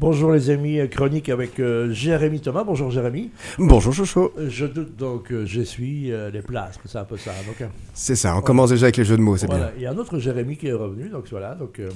[0.00, 2.62] Bonjour les amis, chronique avec euh, Jérémy Thomas.
[2.62, 3.30] Bonjour Jérémy.
[3.58, 4.32] Bonjour Chocho.
[4.46, 7.32] Je doute donc, euh, j'essuie euh, les places, c'est un peu ça.
[7.48, 7.70] donc, hein.
[7.94, 9.66] C'est ça, on commence déjà avec les jeux de mots, c'est voilà.
[9.66, 9.74] bien.
[9.76, 11.56] Il y a un autre Jérémy qui est revenu, donc voilà.
[11.56, 11.88] Donc, euh,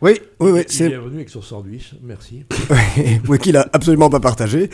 [0.00, 2.44] Oui, oui, oui, il est revenu avec son sandwich, merci.
[3.28, 4.70] oui, qu'il a absolument pas partagé.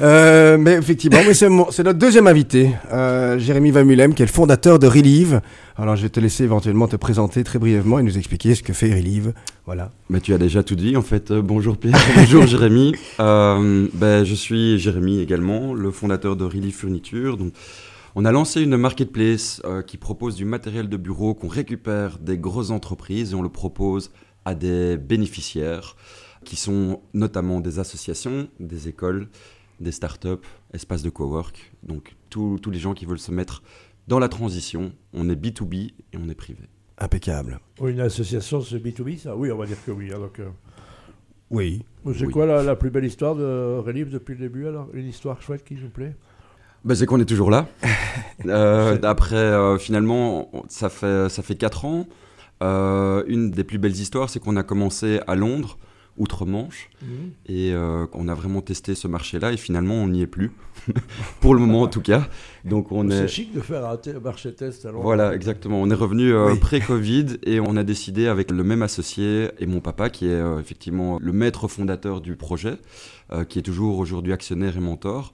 [0.00, 1.48] Euh, mais effectivement, c'est
[1.84, 5.40] notre deuxième invité, euh, Jérémy Van Mulem, qui est le fondateur de Relieve.
[5.76, 8.72] Alors, je vais te laisser éventuellement te présenter très brièvement et nous expliquer ce que
[8.72, 9.34] fait Relieve.
[9.66, 9.90] Voilà.
[10.08, 11.32] Bah, tu as déjà tout dit en fait.
[11.32, 12.94] Euh, bonjour Pierre, bonjour Jérémy.
[13.18, 17.36] Euh, bah, je suis Jérémy également, le fondateur de Relief Furniture.
[17.36, 17.54] Donc,
[18.14, 22.38] on a lancé une marketplace euh, qui propose du matériel de bureau qu'on récupère des
[22.38, 24.12] grosses entreprises et on le propose
[24.44, 25.96] à des bénéficiaires
[26.44, 29.26] qui sont notamment des associations, des écoles,
[29.80, 31.72] des startups, espaces de cowork.
[31.82, 33.62] Donc tous les gens qui veulent se mettre
[34.08, 34.92] dans la transition.
[35.12, 36.64] On est B2B et on est privé.
[36.98, 37.58] Impeccable.
[37.80, 39.36] Ou une association, c'est B2B, ça?
[39.36, 40.10] Oui, on va dire que oui.
[40.14, 40.48] hein, donc, euh,
[41.50, 41.84] Oui.
[42.14, 42.32] c'est Oui.
[42.32, 44.88] quoi la, la plus belle histoire de Relief depuis le début alors?
[44.94, 46.14] Une histoire chouette qui vous plaît?
[46.84, 47.66] Bah, c'est qu'on est toujours là.
[48.46, 52.06] Euh, après, euh, finalement, ça fait, ça fait 4 ans.
[52.62, 55.78] Euh, une des plus belles histoires, c'est qu'on a commencé à Londres,
[56.16, 57.08] outre-Manche, Mhm.
[57.46, 60.52] et euh, on a vraiment testé ce marché-là, et finalement, on n'y est plus.
[61.40, 62.28] Pour le moment, en tout cas.
[62.64, 63.28] Donc, on C'est est.
[63.28, 65.02] chic de faire un marché test alors.
[65.02, 65.80] Voilà, exactement.
[65.80, 66.58] On est revenu euh, Oui.
[66.58, 70.58] pré-Covid et on a décidé avec le même associé et mon papa, qui est euh,
[70.60, 72.76] effectivement le maître fondateur du projet,
[73.48, 75.32] qui est toujours aujourd'hui actionnaire et mentor.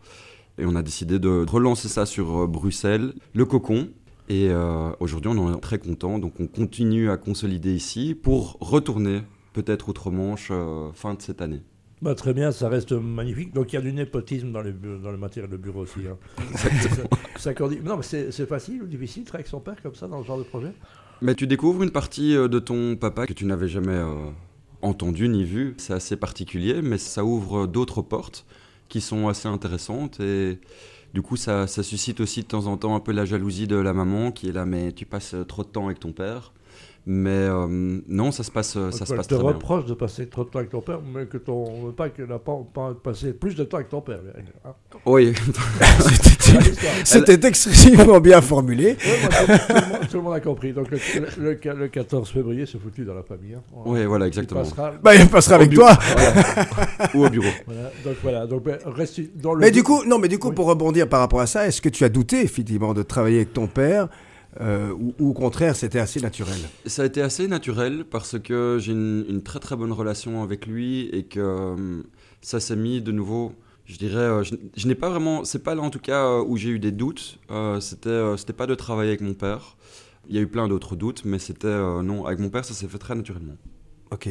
[0.58, 3.88] Et on a décidé de relancer ça sur Bruxelles, le cocon.
[4.28, 6.18] Et euh, aujourd'hui, on en est très content.
[6.20, 9.22] Donc, on continue à consolider ici pour retourner
[9.52, 11.62] peut-être outre-Manche euh, fin de cette année.
[12.02, 13.52] Bah, très bien, ça reste magnifique.
[13.52, 16.00] Donc il y a du népotisme dans, les dans le matériel de bureau aussi.
[16.08, 16.16] hein.
[16.56, 17.02] Ça-
[17.38, 17.52] ça
[17.84, 20.38] non, mais c'est facile ou difficile travailler avec son père comme ça dans ce genre
[20.38, 20.72] de projet?
[21.22, 24.30] Mais tu découvres une partie euh, de ton papa que tu n'avais jamais euh,
[24.82, 25.74] entendu ni vu.
[25.78, 28.46] C'est assez particulier, mais ça ouvre d'autres portes
[28.88, 30.58] qui sont assez intéressantes et
[31.14, 33.76] du coup ça, ça suscite aussi de temps en temps un peu la jalousie de
[33.76, 36.52] la maman qui est là mais tu passes euh, trop de temps avec ton père.
[37.06, 37.66] Mais euh,
[38.08, 39.52] non, ça se passe, euh, ça Donc, se passe te très bien.
[39.52, 42.38] reproche de passer trop de temps avec ton père, mais que ton pas qu'elle n'a
[42.38, 44.20] pas, pas passé plus de temps avec ton père.
[44.66, 44.72] hein.
[45.06, 45.32] Oui.
[47.04, 48.96] C'était excessivement bien formulé.
[49.04, 50.72] Ouais, moi, tout, tout le monde, tout le monde a compris.
[50.72, 50.98] Donc le,
[51.38, 53.54] le- le- le 14 février, c'est foutu dans la famille.
[53.54, 53.62] hein.
[53.74, 54.60] On- ouais, voilà, il exactement.
[54.62, 55.96] passera- Bah, il passera avec toi.
[56.12, 56.34] Voilà.
[57.14, 57.48] Ou au bureau.
[57.66, 57.82] voilà.
[58.04, 58.46] Donc voilà.
[58.46, 59.60] Donc ben, reste dans le.
[59.60, 60.54] Mais du coup, non, mais du coup, Oui.
[60.54, 63.52] pour rebondir par rapport à ça, est-ce que tu as douté effectivement de travailler avec
[63.52, 64.08] ton père
[64.60, 68.78] euh, ou, ou au contraire, c'était assez naturel Ça a été assez naturel parce que
[68.80, 72.02] j'ai une, une très très bonne relation avec lui et que euh,
[72.40, 73.52] ça s'est mis de nouveau.
[73.84, 75.44] Je dirais, euh, je, je n'ai pas vraiment.
[75.44, 77.38] C'est pas là en tout cas où j'ai eu des doutes.
[77.50, 79.76] Euh, c'était, c'était pas de travailler avec mon père.
[80.28, 82.24] Il y a eu plein d'autres doutes, mais c'était euh, non.
[82.26, 83.56] Avec mon père, ça s'est fait très naturellement.
[84.10, 84.28] Ok.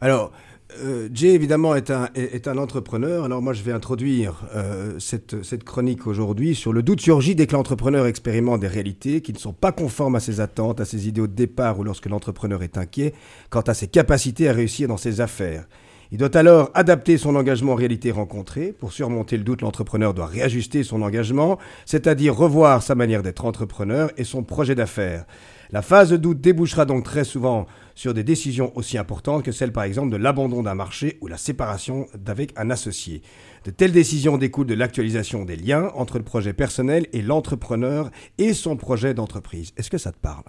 [0.00, 0.32] Alors,
[0.80, 3.24] euh, Jay, évidemment, est un, est, est un entrepreneur.
[3.24, 7.46] Alors, moi, je vais introduire euh, cette, cette chronique aujourd'hui sur le doute surgit dès
[7.46, 11.08] que l'entrepreneur expérimente des réalités qui ne sont pas conformes à ses attentes, à ses
[11.08, 13.12] idéaux de départ ou lorsque l'entrepreneur est inquiet
[13.50, 15.66] quant à ses capacités à réussir dans ses affaires.
[16.12, 18.74] Il doit alors adapter son engagement aux réalités rencontrées.
[18.78, 24.10] Pour surmonter le doute, l'entrepreneur doit réajuster son engagement, c'est-à-dire revoir sa manière d'être entrepreneur
[24.18, 25.24] et son projet d'affaires.
[25.72, 29.72] La phase de doute débouchera donc très souvent sur des décisions aussi importantes que celle
[29.72, 33.22] par exemple de l'abandon d'un marché ou la séparation d'avec un associé.
[33.64, 38.52] De telles décisions découlent de l'actualisation des liens entre le projet personnel et l'entrepreneur et
[38.52, 39.72] son projet d'entreprise.
[39.78, 40.44] Est-ce que ça te parle?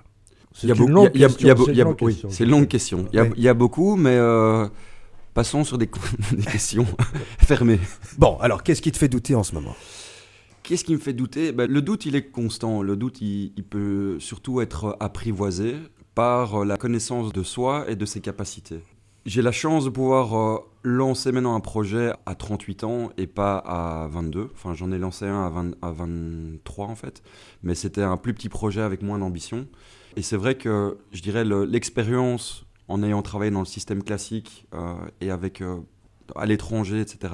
[0.53, 2.29] C'est Il y a une longue question, c'est une longue oui, question.
[2.29, 3.05] c'est une longue question.
[3.13, 3.29] Il y a, Oui.
[3.37, 4.67] il y a beaucoup, mais euh,
[5.33, 5.89] passons sur des,
[6.33, 6.85] des questions
[7.39, 7.79] fermées.
[8.17, 9.75] Bon, alors qu'est-ce qui te fait douter en ce moment?
[10.63, 11.51] Qu'est-ce qui me fait douter?
[11.51, 12.81] Ben, Le doute, il est constant.
[12.81, 15.75] Le doute, il, peut surtout être apprivoisé
[16.15, 18.79] par euh, la connaissance de soi et de ses capacités.
[19.25, 23.57] J'ai la chance de pouvoir euh, lancer maintenant un projet à 38 ans et pas
[23.57, 24.49] à 22.
[24.53, 27.23] Enfin, j'en ai lancé un à, 20 à 23 en fait.
[27.61, 29.67] Mais c'était un plus petit projet avec moins d'ambition.
[30.15, 34.67] Et c'est vrai que, je dirais, le- l'expérience en ayant travaillé dans le système classique
[34.73, 35.61] euh, et avec
[36.35, 37.33] à l'étranger, etc.,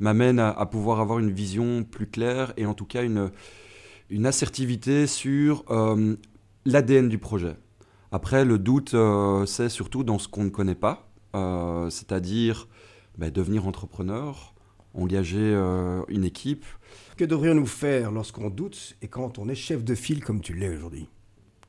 [0.00, 3.30] m'amène à, à pouvoir avoir une vision plus claire et en tout cas une,
[4.10, 6.16] une assertivité sur euh,
[6.64, 7.56] l'ADN du projet.
[8.12, 12.68] Après, le doute, euh, c'est surtout dans ce qu'on ne connaît pas, euh, c'est-à-dire
[13.18, 14.54] ben, devenir entrepreneur,
[14.94, 15.52] engager
[16.08, 16.64] une équipe.
[17.16, 20.68] Que devrions-nous faire lorsqu'on doute et quand on est chef de file comme tu l'es
[20.68, 21.08] aujourd'hui?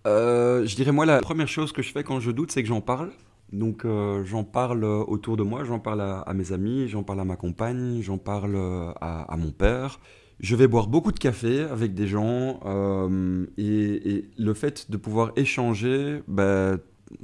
[0.05, 2.81] Je dirais, moi, la première chose que je fais quand je doute, c'est que j'en
[2.81, 3.11] parle.
[3.51, 7.25] Donc, euh, j'en parle autour de moi, j'en parle à, mes amis, j'en parle à
[7.25, 9.99] ma compagne, j'en parle euh, à, mon père.
[10.39, 15.31] Je vais boire beaucoup de café avec des gens euh, et, le fait de pouvoir
[15.35, 16.75] échanger, bah,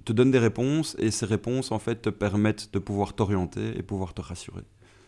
[0.05, 3.83] te donne des réponses et ces réponses en fait te permettent de pouvoir t'orienter et
[3.83, 4.63] pouvoir te rassurer.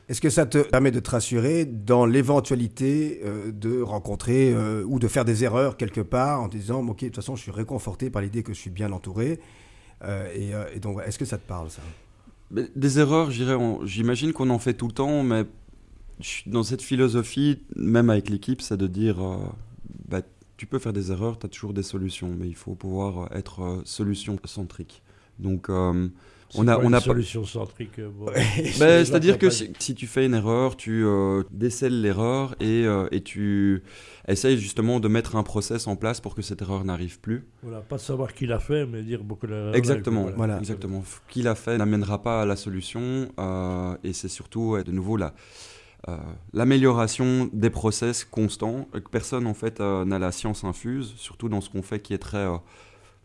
[0.10, 5.00] Est-ce que ça te permet de te rassurer dans l'éventualité euh, de rencontrer euh, ou
[5.00, 7.52] de faire des erreurs quelque part en te disant, ok, de toute façon, je suis
[7.52, 9.40] réconforté par l'idée que je suis bien entouré.
[10.04, 11.82] Euh, et, donc, est-ce que ça te parle, ça?
[12.52, 15.46] Des erreurs, j'imagine qu'on en fait tout le temps, mais
[16.46, 19.18] dans cette philosophie, même avec l'équipe, c'est de dire,
[20.08, 20.22] bah,
[20.58, 23.82] tu peux faire des erreurs, tu as toujours des solutions, mais il faut pouvoir être
[23.86, 25.02] solution centrique.
[25.40, 25.68] Donc,
[26.56, 28.00] on a, on a solution centrique.
[28.00, 28.10] Euh,
[28.74, 33.84] c'est-à-dire que si, tu fais une erreur, tu euh, décèles l'erreur et, euh, et, tu
[34.28, 37.48] essayes justement de mettre un process en place pour que cette erreur n'arrive plus.
[37.62, 39.48] Voilà, pas savoir qui l'a fait, mais dire beaucoup.
[39.74, 40.58] Exactement, voilà.
[40.60, 41.04] exactement.
[41.30, 43.30] Qui l'a fait n'amènera pas à la solution
[44.04, 45.34] et c'est surtout de nouveau la
[46.52, 48.90] l'amélioration des process constants.
[49.12, 52.46] Personne en fait n'a la science infuse, surtout dans ce qu'on fait qui est très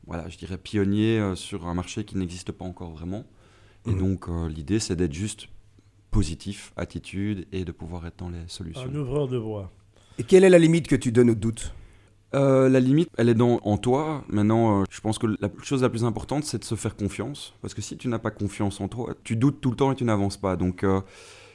[0.08, 3.24] voilà, je dirais pionnier euh, sur un marché qui n'existe pas encore vraiment.
[3.86, 3.98] Et mhm.
[3.98, 5.48] donc euh, l'idée, c'est d'être juste
[6.10, 8.88] positif, attitude, et de pouvoir être dans les solutions.
[8.90, 9.70] Un ouvreur de voix.
[10.18, 11.74] Et quelle est la limite que tu donnes au doute?
[12.34, 14.24] Euh, la limite, elle est dans, en toi.
[14.28, 17.54] Maintenant, je pense que la chose la plus importante, c'est de se faire confiance.
[17.60, 19.94] Parce que si tu n'as pas confiance en toi, tu doutes tout le temps et
[19.94, 20.56] tu n'avances pas.
[20.56, 20.84] Donc,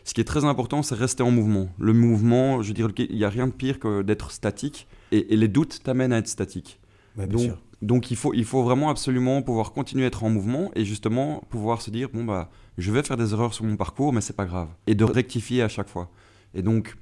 [0.04, 1.70] ce qui est très important, c'est rester en mouvement.
[1.78, 4.88] Le mouvement, je dirais, il n'y a rien de pire que d'être statique.
[5.12, 6.80] Et, les doutes t'amènent à être statique.
[7.16, 7.58] bien Donc, sûr.
[7.84, 11.44] Donc il faut, il faut vraiment absolument pouvoir continuer à être en mouvement et justement
[11.50, 14.36] pouvoir se dire bon bah je vais faire des erreurs sur mon parcours mais c'est
[14.36, 16.10] pas grave et de rectifier à chaque fois.
[16.54, 16.96] Et donc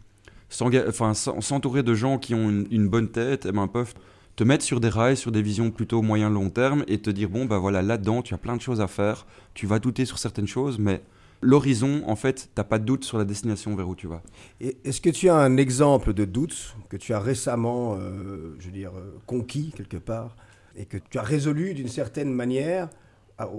[0.49, 3.93] s'entourer de gens qui ont une, bonne tête et eh ben, peuvent
[4.35, 7.29] te mettre sur des rails, sur des visions plutôt moyen long terme et te dire
[7.29, 10.17] bon bah voilà là-dedans tu as plein de choses à faire, tu vas douter sur
[10.17, 11.03] certaines choses mais
[11.43, 14.21] l'horizon, en fait, t'as pas de doute sur la destination vers où tu vas.
[14.59, 18.71] Est-ce que tu as un exemple de doute que tu as récemment, euh, je veux
[18.71, 20.35] dire, euh, conquis quelque part
[20.75, 22.89] et que tu as résolu d'une certaine manière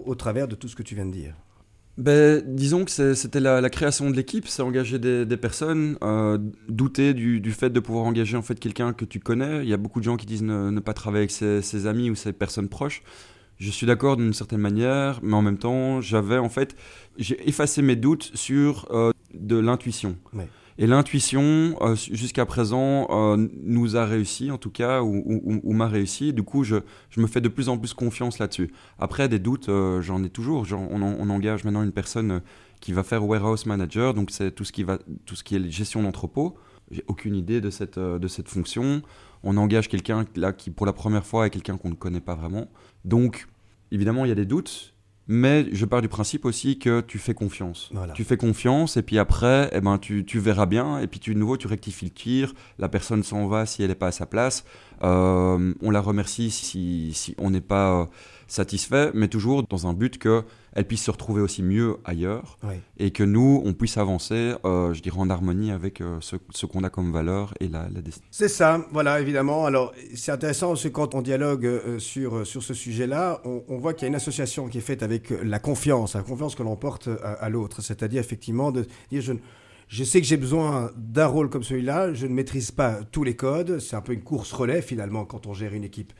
[0.06, 1.34] au, travers de tout ce que tu viens de dire
[1.98, 6.38] ben, disons que c'était la, création de l'équipe, c'est engager des, personnes, euh,
[6.68, 9.62] douter du, fait de pouvoir engager en fait quelqu'un que tu connais.
[9.62, 11.30] Il y a beaucoup de gens qui disent ne, pas travailler avec
[11.62, 13.02] ses, amis ou ses personnes proches.
[13.58, 16.74] Je suis d'accord d'une certaine manière, mais en même temps, j'avais en fait,
[17.18, 20.16] j'ai effacé mes doutes sur euh, de l'intuition.
[20.78, 26.32] Et l'intuition, euh, jusqu'à présent, euh, nous a réussi, en tout cas, ou, m'a réussi.
[26.32, 26.76] Du coup, je,
[27.16, 28.72] me fais de plus en plus confiance là-dessus.
[28.98, 30.66] Après, des doutes, euh, j'en ai toujours.
[30.72, 32.40] on, on, engage maintenant une personne
[32.80, 34.84] qui va faire warehouse manager, donc c'est tout ce qui
[35.24, 36.56] tout ce qui est gestion d'entrepôt.
[36.90, 39.02] J'ai aucune idée de cette, de cette fonction.
[39.44, 42.34] On engage quelqu'un là qui, pour la première fois, est quelqu'un qu'on ne connaît pas
[42.34, 42.68] vraiment.
[43.04, 43.46] Donc,
[43.92, 44.94] évidemment, il y a des doutes.
[45.34, 47.90] Mais je pars du principe aussi que tu fais confiance.
[48.12, 51.32] Tu fais confiance et puis après, eh ben, tu, tu, verras bien et puis tu,
[51.32, 52.54] de nouveau, tu rectifies le tir.
[52.78, 54.62] La personne s'en va si elle n'est pas à sa place.
[55.02, 58.06] Euh, on la remercie si, si on n'est pas euh,
[58.46, 62.58] satisfait, mais toujours dans un but qu'elle puisse se retrouver aussi mieux ailleurs
[62.98, 66.84] et que nous, on puisse avancer, euh, je dirais, en harmonie avec ce, ce qu'on
[66.84, 68.26] a comme valeur et la, la destinée.
[68.30, 69.66] C'est ça, voilà, évidemment.
[69.66, 73.94] Alors, c'est intéressant parce que quand on dialogue sur, sur ce sujet-là, on, on, voit
[73.94, 76.76] qu'il y a une association qui est faite avec la confiance, la confiance que l'on
[76.76, 77.82] porte à, à l'autre.
[77.82, 79.32] C'est-à-dire, effectivement, de dire je
[79.92, 83.36] je sais que j'ai besoin d'un rôle comme celui-là, je ne maîtrise pas tous les
[83.36, 86.14] codes, c'est un peu une course relais finalement quand on gère une équipe.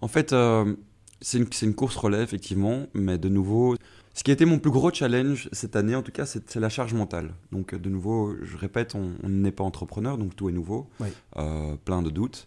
[0.00, 0.76] En fait, euh,
[1.20, 3.74] c'est une, course relais effectivement, mais de nouveau,
[4.14, 6.68] ce qui a été mon plus gros challenge cette année en tout cas, c'est la
[6.68, 7.34] charge mentale.
[7.50, 10.88] Donc de nouveau, je répète, on n'est pas entrepreneur, donc tout est nouveau,
[11.36, 12.46] euh, plein de doutes.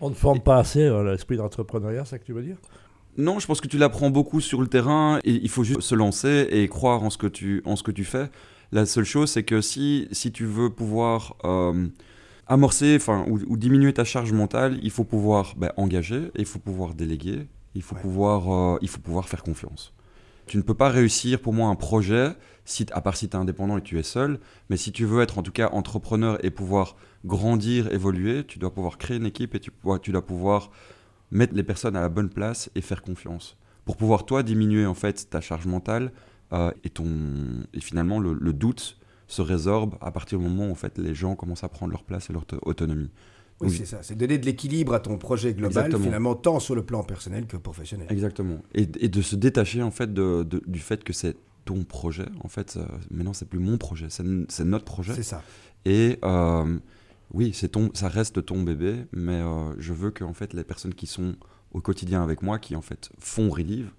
[0.00, 2.58] On ne forme pas assez euh, l'esprit d'entrepreneuriat, c'est ça que tu veux dire?
[3.18, 5.96] Non, je pense que tu l'apprends beaucoup sur le terrain et il faut juste se
[5.96, 8.30] lancer et croire en ce que tu, en ce que tu fais.
[8.72, 11.88] La seule chose, c'est que si, si tu veux pouvoir euh,
[12.46, 16.94] amorcer enfin, ou, diminuer ta charge mentale, il faut pouvoir ben, engager, il faut pouvoir
[16.94, 19.92] déléguer, il faut, pouvoir, euh, il faut pouvoir faire confiance.
[20.46, 22.32] Tu ne peux pas réussir pour moi un projet,
[22.64, 25.20] si, à part si tu es indépendant et tu es seul, mais si tu veux
[25.20, 29.54] être en tout cas entrepreneur et pouvoir grandir, évoluer, tu dois pouvoir créer une équipe
[29.54, 30.70] et tu, tu dois pouvoir
[31.30, 33.58] mettre les personnes à la bonne place et faire confiance.
[33.84, 36.10] Pour pouvoir toi diminuer en fait ta charge mentale,
[36.84, 37.08] et, ton,
[37.72, 41.34] et finalement, le, doute se résorbe à partir du moment où en fait, les gens
[41.34, 43.10] commencent à prendre leur place et leur autonomie.
[43.60, 44.02] Oui, c'est ça.
[44.02, 47.56] C'est donner de l'équilibre à ton projet global, finalement, tant sur le plan personnel que
[47.56, 48.06] professionnel.
[48.10, 48.58] Exactement.
[48.74, 52.26] Et, et de se détacher, en fait, de, du fait que c'est ton projet.
[52.42, 55.14] En fait, euh, maintenant, c'est plus mon projet, c'est notre projet.
[55.14, 55.42] C'est ça.
[55.84, 56.78] Et euh,
[57.32, 59.40] oui, ton, ça reste ton bébé, mais
[59.78, 61.36] je veux que, en fait, les personnes qui sont
[61.72, 63.90] au quotidien avec moi, qui, en fait, font Relive,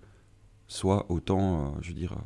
[0.67, 2.17] soient autant, je veux dire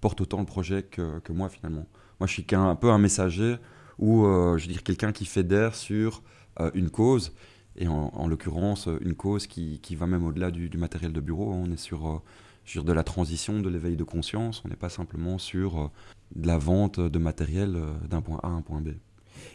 [0.00, 1.86] porte autant le projet que, que moi finalement.
[2.18, 3.56] Moi je suis qu'un un peu un messager
[3.98, 6.22] ou euh, je veux quelqu'un qui fédère sur
[6.60, 7.32] euh, une cause
[7.76, 11.52] et en, l'occurrence une cause qui, qui, va même au-delà du, matériel de bureau.
[11.52, 12.18] On est sur euh,
[12.64, 14.62] sur de la transition, de l'éveil de conscience.
[14.64, 15.90] On n'est pas simplement sur
[16.36, 17.76] de la vente de matériel
[18.08, 18.90] d'un point A à un point B.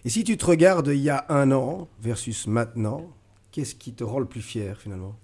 [0.04, 3.10] Et si tu te regardes il y a un an versus maintenant,
[3.52, 5.16] qu'est-ce qui te rend le plus fier finalement?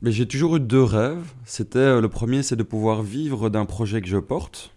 [0.00, 1.32] Mais j'ai toujours eu deux rêves.
[1.44, 4.72] C'était le premier, c'est de pouvoir vivre d'un projet que je porte.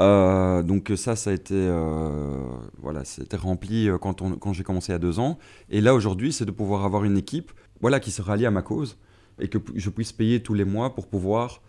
[0.00, 2.42] Euh, donc ça, ça a été, euh,
[2.78, 5.38] voilà, c'était rempli euh, quand, j'ai commencé à deux ans.
[5.68, 8.62] Et là aujourd'hui, c'est de pouvoir avoir une équipe, voilà, qui se rallie à ma
[8.62, 8.96] cause
[9.38, 11.62] et que je puisse payer tous les mois pour pouvoir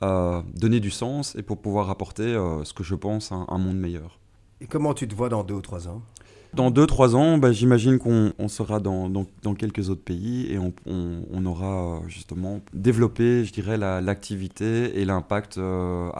[0.00, 2.34] donner du sens et pour pouvoir apporter
[2.64, 4.20] ce que je pense un monde meilleur.
[4.60, 6.02] Et comment tu te vois dans deux ou trois ans?
[6.56, 11.46] Dans 2-3 ans, bah, j'imagine qu'on sera dans, dans, quelques autres pays et on, on,
[11.46, 16.10] aura justement développé, je dirais, l'activité et l'impact euh,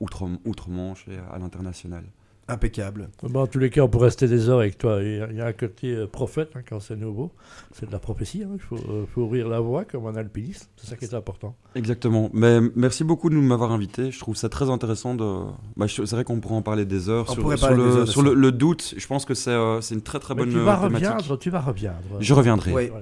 [0.00, 2.02] outre-Manche et à l'international.
[2.50, 3.08] Impeccable.
[3.22, 5.00] Bon, en tous les cas, on pourrait rester des heures avec toi.
[5.02, 7.30] Il y a un côté euh, prophète hein, quand c'est nouveau.
[7.72, 8.42] C'est de la prophétie.
[8.44, 8.50] Hein.
[8.54, 10.70] Il faut, euh, faut, ouvrir la voie comme un alpiniste.
[10.76, 11.54] C'est ça qui est important.
[11.74, 12.30] Exactement.
[12.32, 14.10] Mais merci beaucoup de m'avoir invité.
[14.10, 15.14] Je trouve ça très intéressant.
[15.14, 15.44] De...
[15.76, 17.30] Bah, c'est vrai qu'on pourrait en parler des heures.
[17.30, 20.50] sur, sur, le, sur le, doute, je pense que c'est euh, une très très bonne
[20.50, 21.98] tu vas reviendre, tu vas reviendre.
[22.18, 22.92] Je reviendrai.